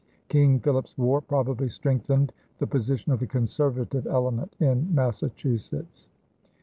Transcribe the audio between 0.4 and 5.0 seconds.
Philip's War probably strengthened the position of the conservative element in